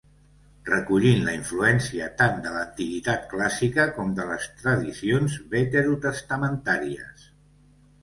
[0.69, 7.33] Recollint la influència tant de l'Antiguitat clàssica com de les tradicions veterotestamentàries...